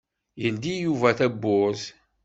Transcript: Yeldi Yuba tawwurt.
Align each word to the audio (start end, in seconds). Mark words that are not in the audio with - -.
Yeldi 0.41 0.73
Yuba 0.83 1.09
tawwurt. 1.17 1.81